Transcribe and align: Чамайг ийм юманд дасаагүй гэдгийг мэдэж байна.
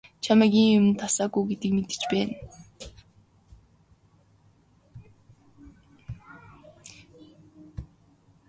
Чамайг 0.23 0.53
ийм 0.61 0.69
юманд 0.79 0.97
дасаагүй 1.01 1.43
гэдгийг 1.49 1.73
мэдэж 1.75 2.01
байна. 2.11 2.33